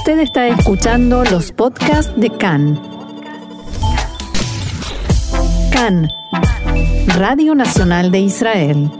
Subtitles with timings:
[0.00, 2.80] Usted está escuchando los podcasts de CAN.
[5.70, 6.08] CAN,
[7.18, 8.90] Radio Nacional de Israel.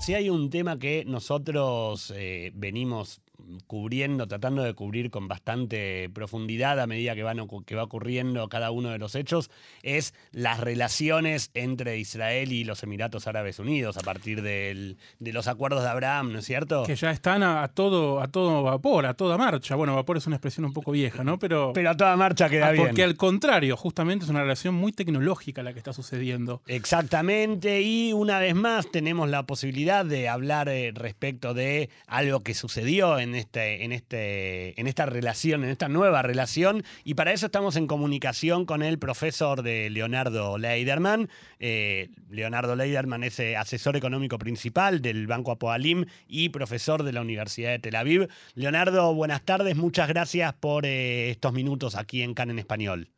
[0.00, 3.20] Si hay un tema que nosotros eh, venimos
[3.66, 8.70] cubriendo, tratando de cubrir con bastante profundidad a medida que, van, que va ocurriendo cada
[8.70, 9.50] uno de los hechos,
[9.82, 15.48] es las relaciones entre Israel y los Emiratos Árabes Unidos a partir del, de los
[15.48, 16.84] acuerdos de Abraham, ¿no es cierto?
[16.84, 19.74] Que ya están a, todo, a todo vapor, a toda marcha.
[19.74, 21.38] Bueno, vapor es una expresión un poco vieja, ¿no?
[21.38, 22.86] Pero, Pero a toda marcha queda ah, bien.
[22.86, 26.62] Porque al contrario, justamente es una relación muy tecnológica la que está sucediendo.
[26.66, 32.54] Exactamente, y una vez más tenemos la posibilidad de hablar eh, respecto de algo que
[32.54, 37.46] sucedió en este, en, este, en esta relación, en esta nueva relación, y para eso
[37.46, 41.28] estamos en comunicación con el profesor de Leonardo Leiderman.
[41.58, 47.20] Eh, Leonardo Leiderman es eh, asesor económico principal del Banco Apoalim y profesor de la
[47.20, 48.28] Universidad de Tel Aviv.
[48.54, 53.08] Leonardo, buenas tardes, muchas gracias por eh, estos minutos aquí en CAN en Español.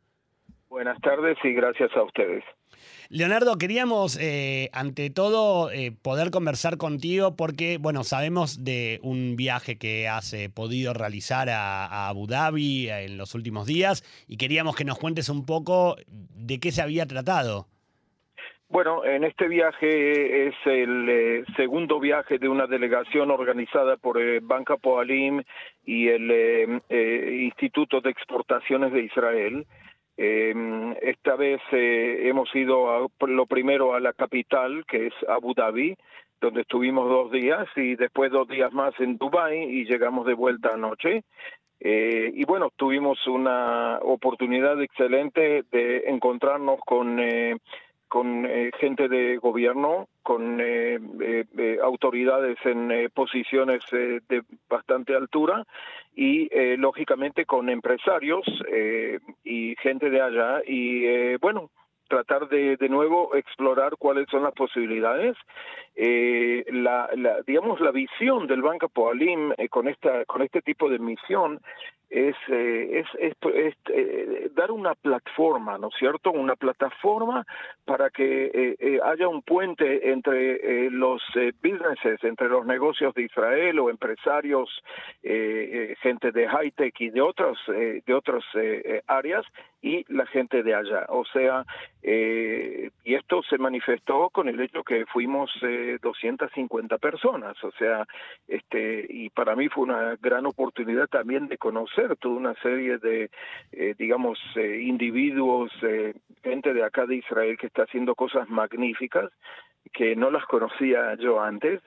[0.69, 2.43] Buenas tardes y gracias a ustedes.
[3.15, 9.77] Leonardo, queríamos eh, ante todo eh, poder conversar contigo porque, bueno, sabemos de un viaje
[9.77, 14.75] que has eh, podido realizar a, a, Abu Dhabi en los últimos días y queríamos
[14.75, 17.67] que nos cuentes un poco de qué se había tratado.
[18.67, 25.43] Bueno, en este viaje es el segundo viaje de una delegación organizada por Banca Poalim
[25.85, 26.81] y el
[27.43, 29.67] Instituto de Exportaciones de Israel.
[30.17, 30.53] Eh,
[31.01, 35.95] esta vez eh, hemos ido a, lo primero a la capital, que es Abu Dhabi,
[36.39, 40.69] donde estuvimos dos días y después dos días más en Dubai y llegamos de vuelta
[40.73, 41.23] anoche.
[41.79, 47.19] Eh, y bueno, tuvimos una oportunidad excelente de encontrarnos con
[48.13, 55.65] con eh, gente de gobierno, con eh, eh, autoridades en posiciones de bastante altura
[56.15, 56.47] y
[56.77, 58.45] lógicamente con empresarios
[59.43, 61.71] y gente de allá y bueno
[62.07, 65.35] tratar de de nuevo explorar cuáles son las posibilidades.
[65.95, 70.89] Eh, la, la, digamos la visión del Banco Poalim eh, con esta con este tipo
[70.89, 71.59] de misión
[72.13, 73.03] es, eh,
[73.89, 76.31] eh, dar una plataforma, ¿no es cierto?
[76.31, 77.45] Una plataforma
[77.85, 81.21] para que eh, eh haya un puente entre los
[81.63, 84.69] businesses, entre los negocios de Israel o empresarios,
[85.21, 88.43] gente de high tech y de otras de otras
[89.07, 89.45] áreas
[89.81, 91.05] y la gente de allá.
[91.09, 91.65] O sea,
[92.01, 95.51] y esto se manifestó con el hecho que fuimos
[96.01, 98.05] 250 personas, o sea,
[98.47, 103.29] este y para mí fue una gran oportunidad también de conocer toda una serie de,
[103.71, 109.31] eh, digamos, eh, individuos, eh, gente de acá de Israel que está haciendo cosas magníficas
[109.91, 111.81] que no las conocía yo antes,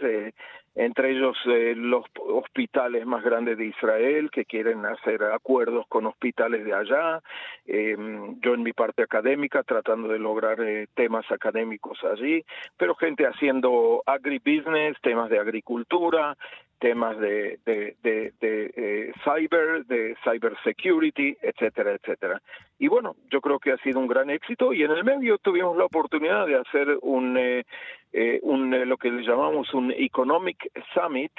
[0.75, 6.75] entre ellos los hospitales más grandes de Israel que quieren hacer acuerdos con hospitales de
[6.75, 7.23] allá,
[7.67, 7.97] eh,
[8.43, 10.59] yo en mi parte académica tratando de lograr
[10.95, 12.45] temas académicos allí,
[12.77, 16.37] pero gente haciendo agribusiness, temas de agricultura,
[16.79, 22.41] temas de, de, de, eh, cyber, de cyber security, etcétera, etcétera.
[22.79, 25.77] Y bueno, yo creo que ha sido un gran éxito y en el medio tuvimos
[25.77, 27.65] la oportunidad de hacer un, eh,
[28.13, 31.33] eh, un eh, lo que le llamamos un economic summit,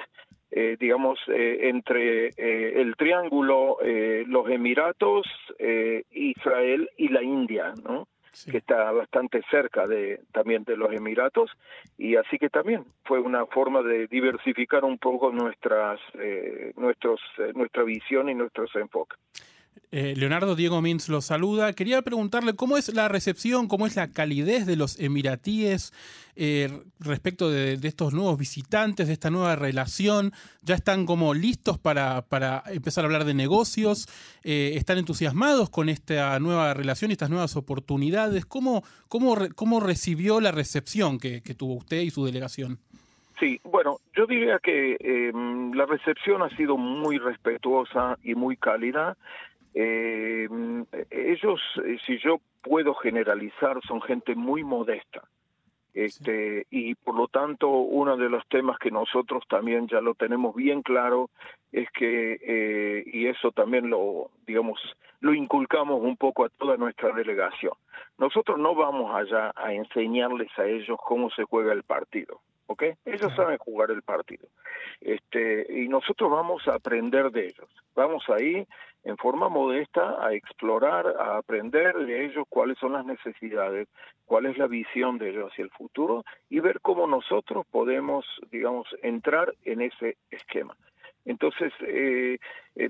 [0.51, 3.77] eh, digamos, entre el triángulo,
[4.27, 5.27] los Emiratos,
[6.11, 8.07] Israel y la India, ¿no?
[8.45, 11.51] Que está bastante cerca de también de los Emiratos
[11.97, 17.51] y así que también fue una forma de diversificar un poco nuestras eh, nuestros eh,
[17.55, 19.17] nuestra visión y nuestros enfoques.
[19.91, 21.73] Eh, Leonardo Diego Mintz lo saluda.
[21.73, 25.93] Quería preguntarle cómo es la recepción, cómo es la calidez de los emiratíes
[26.35, 30.33] eh, respecto de, estos nuevos visitantes, de esta nueva relación.
[30.61, 34.07] ¿Ya están como listos para, para empezar a hablar de negocios?
[34.43, 38.45] Eh, ¿Están entusiasmados con esta nueva relación y estas nuevas oportunidades?
[38.45, 42.77] ¿Cómo, cómo, cómo recibió la recepción que, tuvo usted y su delegación?
[43.39, 45.31] Sí, bueno, yo diría que eh,
[45.73, 49.15] la recepción ha sido muy respetuosa y muy cálida.
[49.79, 50.47] Eh,
[51.11, 51.61] ellos,
[52.03, 55.21] si yo puedo generalizar, son gente muy modesta.
[55.93, 56.67] Este, sí.
[56.69, 60.81] y por lo tanto, uno de los temas que nosotros también ya lo tenemos bien
[60.81, 61.29] claro
[61.71, 64.79] es que, eh, y eso también lo, digamos,
[65.19, 67.73] lo inculcamos un poco a toda nuestra delegación.
[68.17, 72.41] Nosotros no vamos allá a enseñarles a ellos cómo se juega el partido.
[72.67, 72.83] ¿ok?
[73.05, 74.47] Ellos saben jugar el partido.
[75.01, 77.69] Este, y nosotros vamos a aprender de ellos.
[77.95, 78.67] Vamos ahí
[79.07, 83.87] en forma modesta a explorar, a aprender de ellos cuáles son las necesidades,
[84.25, 88.85] cuál es la visión de ellos hacia el futuro y ver cómo nosotros podemos, digamos,
[89.01, 90.75] entrar en ese esquema.
[91.23, 92.37] Entonces, eh,
[92.75, 92.89] eh,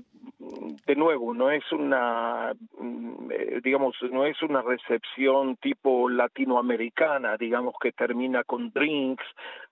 [0.86, 7.74] de nuevo, no es una, mm, eh, digamos, no es una recepción tipo latinoamericana, digamos,
[7.80, 9.24] que termina con drinks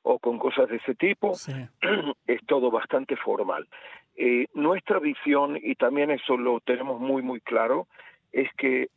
[0.08, 1.32] o con cosas de ese tipo.
[2.26, 3.66] Es todo bastante formal.
[4.54, 7.86] nuestra visión, y también eso lo tenemos muy, muy claro,
[8.32, 8.88] es que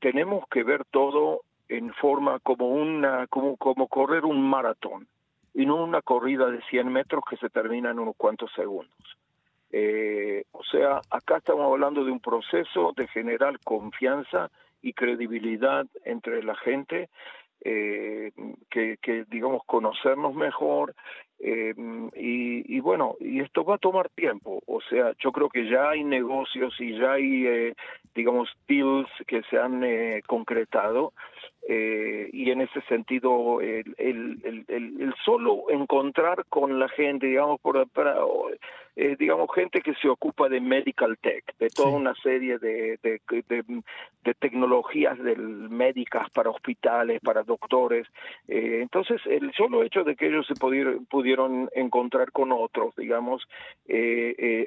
[0.00, 5.06] tenemos que ver todo en forma como una como, como correr un maratón
[5.54, 8.92] y no una corrida de 100 metros que se termina en unos cuantos segundos.
[9.70, 14.50] Eh, o sea, acá estamos hablando de un proceso de generar confianza
[14.80, 17.08] y credibilidad entre la gente,
[17.64, 18.32] eh,
[18.70, 20.94] que, que, digamos, conocernos mejor.
[21.40, 21.74] Eh,
[22.16, 24.62] y, y, bueno, y esto va a tomar tiempo.
[24.66, 27.74] O sea, yo creo que ya hay negocios y ya hay,
[28.14, 29.82] digamos, deals que se han
[30.26, 31.12] concretado.
[31.70, 37.60] Eh, y en ese sentido el, el, el, el, solo encontrar con la gente digamos
[37.60, 38.16] por para
[39.00, 43.20] eh, digamos gente que se ocupa de medical tech de toda una serie de, de,
[43.28, 48.08] de, tecnologías del médicas para hospitales para doctores.
[48.48, 53.46] Eh, entonces el solo hecho de que ellos se pudieron, pudieron encontrar con otros digamos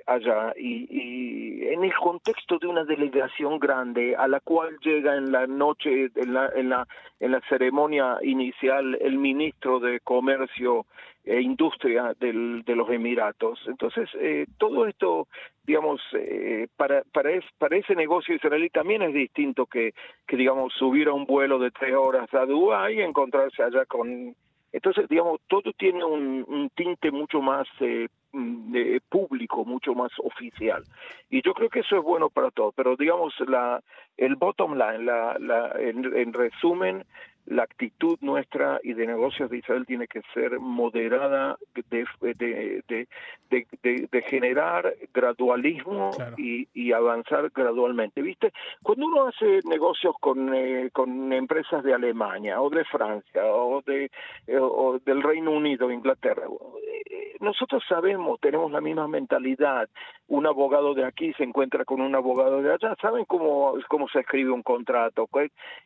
[0.08, 5.32] allá y, y en el contexto de una delegación grande a la cual llega en
[5.32, 6.88] la noche en la, en la
[7.20, 10.86] en la ceremonia inicial el ministro de Comercio
[11.24, 13.60] e Industria del, de los Emiratos.
[13.68, 15.28] Entonces, eh, todo esto,
[15.64, 19.94] digamos, eh, para, ese negocio israelí también es distinto que,
[20.28, 24.36] digamos, subir a un vuelo de tres horas a Dubái y encontrarse allá con...
[24.74, 30.84] Entonces, digamos, todo tiene un, un tinte mucho más eh, mm, público, mucho más oficial.
[31.30, 32.74] Y yo creo que eso es bueno para todos.
[32.76, 33.82] Pero, digamos, la,
[34.18, 37.04] el bottom line, la, la, en, resumen,
[37.46, 41.58] la actitud nuestra y de negocios de Israel tiene que ser moderada
[41.90, 43.08] de, de,
[43.50, 48.22] de, de generar gradualismo y, y, avanzar gradualmente.
[48.22, 48.54] ¿Viste?
[48.84, 54.12] Cuando uno hace negocios con, eh, con empresas de Alemania o de Francia o, de,
[54.48, 59.90] eh, o del Reino Unido, Inglaterra, eh, nosotros sabemos, tenemos la misma mentalidad.
[60.32, 64.22] Un abogado de aquí se encuentra con un abogado de allá, saben cómo, cómo se
[64.22, 65.28] escribe un contrato,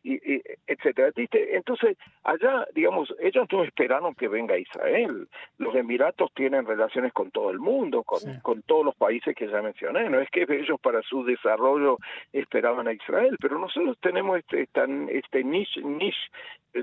[0.04, 1.10] y, y, etcétera.
[1.16, 5.28] Entonces, allá, digamos, ellos no esperaron que venga Israel.
[5.58, 9.64] Los Emiratos tienen relaciones con todo el mundo, con, con todos los países que ya
[9.64, 10.12] mencioné.
[10.12, 11.98] No es que ellos para su desarrollo
[12.32, 14.70] esperaban a Israel, pero nosotros tenemos este,
[15.10, 16.30] este niche, niche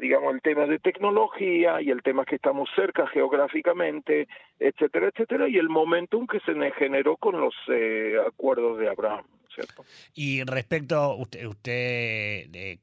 [0.01, 4.27] digamos, el tema de tecnología y el tema que estamos cerca geográficamente,
[4.59, 9.25] etcétera, etcétera, y el momentum que se generó con los eh, acuerdos de Abraham.
[9.55, 9.85] ¿cierto?
[10.15, 12.79] Y respecto, usted, usted eh,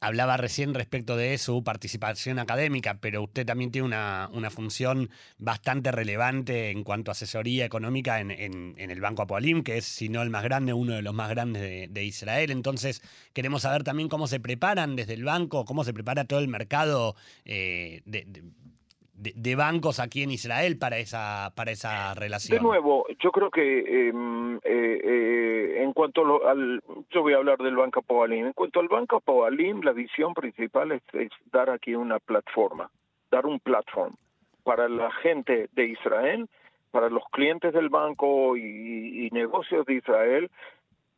[0.00, 5.92] hablaba recién respecto de su participación académica, pero usted también tiene una, una función bastante
[5.92, 10.22] relevante en cuanto a asesoría económica en, en, el Banco Apoalim, que es, si no
[10.22, 12.50] el más grande, uno de los más grandes de, Israel.
[12.50, 13.02] Entonces,
[13.32, 17.14] queremos saber también cómo se preparan desde el banco, cómo se prepara todo el mercado
[17.44, 18.26] eh, de,
[19.20, 22.58] de, bancos aquí en Israel para esa para esa relación?
[22.58, 27.36] De nuevo, yo creo que em, eh, eh, en cuanto lo, al, yo voy a
[27.36, 28.46] hablar del Banco Poalim.
[28.46, 31.02] En cuanto al Banco Poalim, la visión principal es,
[31.52, 32.90] dar aquí una plataforma,
[33.30, 34.14] dar un platform
[34.62, 36.48] para la gente de Israel,
[36.90, 40.50] para los clientes del banco y negocios de Israel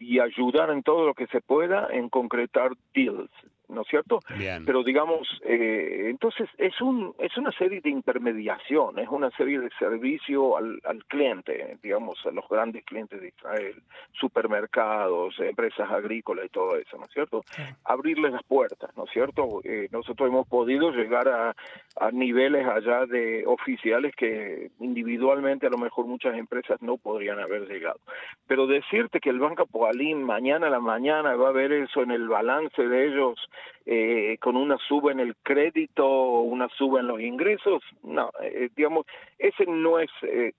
[0.02, 3.30] y ayudar en todo lo que se pueda en concretar deals,
[3.73, 4.21] ¿no es cierto?
[4.37, 4.64] Bien.
[4.64, 9.71] Pero digamos, eh, entonces es un es una serie de intermediación, es una serie de
[9.79, 16.49] servicio al, al cliente, digamos, a los grandes clientes de Israel, supermercados, empresas agrícolas y
[16.49, 17.43] todo eso, ¿no es cierto?
[17.50, 17.62] Sí.
[17.85, 19.61] Abrirles las puertas, ¿no es cierto?
[19.64, 21.55] Eh, nosotros hemos podido llegar a,
[21.97, 27.69] a niveles allá de oficiales que individualmente a lo mejor muchas empresas no podrían haber
[27.69, 28.00] llegado.
[28.47, 32.11] Pero decirte que el Banco Poalim mañana a la mañana va a ver eso en
[32.11, 33.38] el balance de ellos
[33.87, 39.07] eh, con una suba en el crédito, una suba en los ingresos, no, eh, digamos,
[39.38, 40.52] ese no es, eh,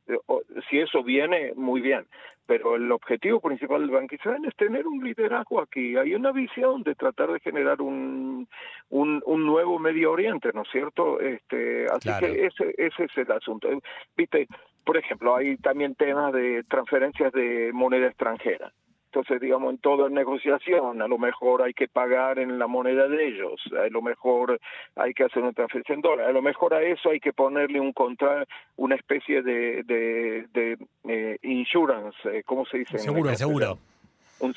[0.69, 2.05] si eso viene, muy bien,
[2.45, 6.83] pero el objetivo principal del Banco Israel es tener un liderazgo aquí, hay una visión
[6.83, 8.48] de tratar de generar un,
[8.89, 11.19] un, un nuevo Medio Oriente, ¿no es cierto?
[11.22, 12.27] Este, así claro.
[12.27, 13.69] que ese, ese es el asunto.
[14.17, 14.48] Viste,
[14.86, 18.74] por ejemplo, hay también temas de transferencias de moneda extranjera.
[19.13, 23.27] Entonces, digamos, en toda negociación, a lo mejor hay que pagar en la moneda de
[23.27, 24.60] ellos, a lo mejor
[24.96, 27.79] hay que hacer una transferencia en dólares, a lo mejor a eso hay que ponerle
[27.79, 28.43] un contra,
[28.75, 30.77] una especie de, de, de
[31.08, 32.98] eh, insurance, ¿cómo se dice?
[32.98, 33.77] Seguro, seguro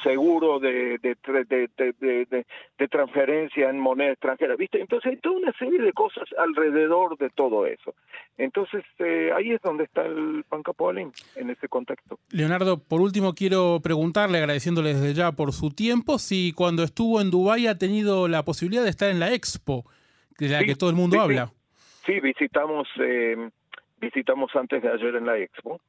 [0.07, 2.45] seguro de, de, de,
[2.79, 4.81] de, transferencia en moneda extranjera, ¿viste?
[4.81, 7.95] Entonces hay toda una serie de cosas alrededor de todo eso.
[8.39, 12.21] Entonces eh, ahí es donde está el Pancapolín, en ese contexto.
[12.31, 17.31] Leonardo, por último quiero preguntarle, agradeciéndole desde ya por su tiempo, si cuando estuvo en
[17.31, 19.85] Dubái ha tenido la posibilidad de estar en la Expo,
[20.39, 21.51] de la que todo el mundo habla.
[22.05, 23.51] Sí, visitamos, eh,
[24.01, 25.81] visitamos antes de ayer en la Expo.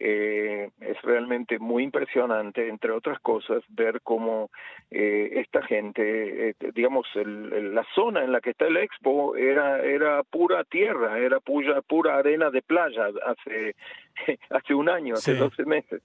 [0.00, 4.50] Eh, es realmente muy impresionante, entre otras cosas, ver cómo
[4.92, 9.82] eh, esta gente, eh, digamos, el, la zona en la que está el expo era
[9.82, 13.74] era pura tierra, era pura, pura arena de playa hace,
[14.50, 16.02] hace un año, hace 12 meses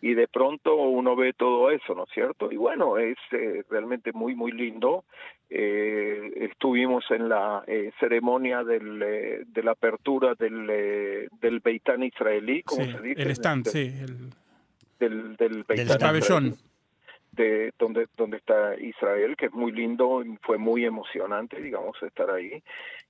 [0.00, 2.52] y de pronto uno ve todo eso, ¿no es cierto?
[2.52, 5.04] Y bueno, es eh, realmente muy, muy lindo.
[5.48, 8.98] Eh, estuvimos en la eh, ceremonia del,
[9.46, 13.22] de la apertura del, del Beitán israelí, como se dice.
[13.22, 13.92] El stand, sí.
[14.00, 14.30] El...
[14.98, 16.56] Del, del, del pabellón
[17.36, 22.62] de donde donde está Israel que es muy lindo fue muy emocionante digamos estar ahí.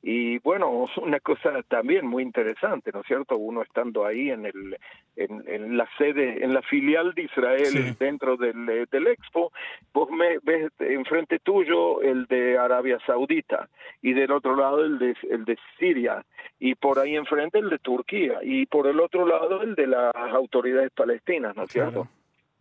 [0.02, 4.76] Y bueno una cosa también muy interesante no es cierto uno estando ahí en el
[5.16, 9.52] en, la sede en la filial de Israel dentro del, del Expo
[9.92, 13.68] vos me ves enfrente tuyo el de Arabia Saudita
[14.02, 16.24] y del otro lado el de el de Siria
[16.58, 20.14] y por ahí enfrente el de Turquía y por el otro lado el de las
[20.14, 22.08] autoridades palestinas no es cierto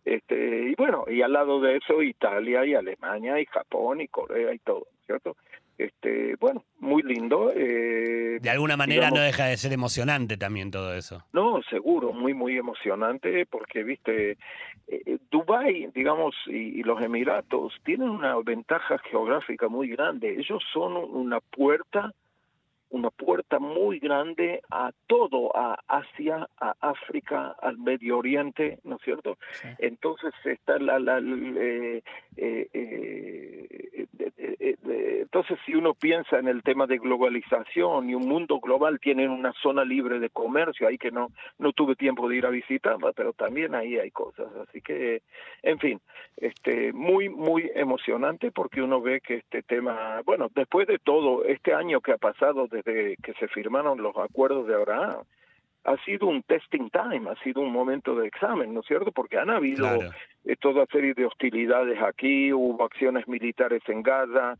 [0.06, 4.54] este, y bueno, y al lado de eso Italia y Alemania y Japón y Corea
[4.54, 5.36] y todo, ¿cierto?
[5.76, 7.52] Este, bueno, muy lindo.
[7.52, 11.24] Eh, de alguna manera no deja de ser emocionante también todo eso.
[11.32, 14.38] No, seguro, muy, muy emocionante porque, viste,
[14.86, 20.36] eh, Dubái, digamos, y, los Emiratos tienen una ventaja geográfica muy grande.
[20.38, 22.14] Ellos son una puerta
[22.90, 29.02] una puerta muy grande a todo, a Asia, a África, al Medio Oriente, ¿no es
[29.02, 29.38] cierto?
[29.78, 32.02] Entonces está la, la, eh,
[32.36, 33.85] eh, eh,
[35.36, 39.52] entonces si uno piensa en el tema de globalización y un mundo global tienen una
[39.62, 41.28] zona libre de comercio ahí que no
[41.58, 45.20] no tuve tiempo de ir a visitar, pero también ahí hay cosas, así que
[45.62, 46.00] en fin,
[46.38, 51.74] este muy muy emocionante porque uno ve que este tema, bueno, después de todo este
[51.74, 55.18] año que ha pasado desde que se firmaron los acuerdos de Abraham,
[55.84, 59.12] ha sido un testing time, ha sido un momento de examen, ¿no es cierto?
[59.12, 59.86] Porque han habido
[60.54, 64.56] toda serie de hostilidades aquí, hubo acciones militares en Gaza,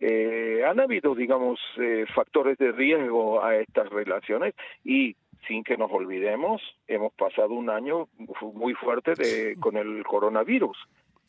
[0.00, 4.54] eh, han habido, digamos, eh, factores de riesgo a estas relaciones
[4.84, 5.16] y
[5.46, 8.08] sin que nos olvidemos, hemos pasado un año
[8.54, 10.76] muy fuerte de, con el coronavirus.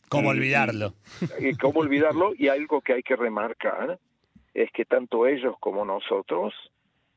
[0.09, 0.93] ¿Cómo olvidarlo?
[1.39, 2.33] Y, ¿Cómo olvidarlo?
[2.35, 3.99] Y algo que hay que remarcar
[4.53, 6.53] es que tanto ellos como nosotros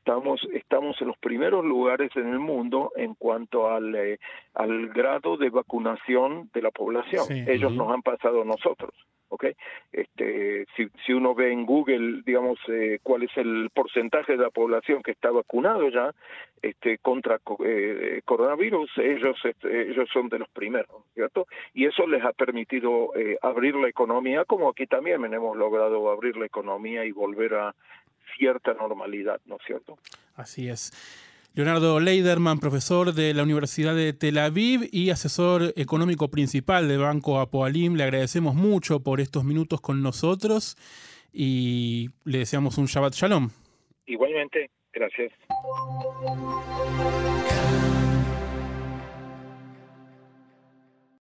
[0.03, 4.19] estamos estamos en los primeros lugares en el mundo en cuanto al eh,
[4.53, 7.25] al grado de vacunación de la población.
[7.47, 8.93] Ellos nos han pasado a nosotros.
[9.29, 9.45] ¿ok?
[9.91, 14.51] Este, si, si uno ve en Google, digamos, eh, cuál es el porcentaje de la
[14.51, 16.13] población que está vacunado ya
[16.61, 21.47] este, contra eh, coronavirus, ellos, este, ellos son de los primeros, ¿cierto?
[21.73, 26.45] Y eso les ha permitido abrir la economía, como aquí también hemos logrado abrir la
[26.45, 27.75] economía y volver a
[28.37, 29.97] cierta normalidad, ¿no es cierto?
[30.35, 30.91] Así es.
[31.55, 37.39] Leonardo Leiderman, profesor de la Universidad de Tel Aviv y asesor económico principal de Banco
[37.39, 40.75] Apoalim, le agradecemos mucho por estos minutos con nosotros
[41.31, 43.49] y le deseamos un Shabbat Shalom.
[44.07, 45.31] Igualmente, gracias.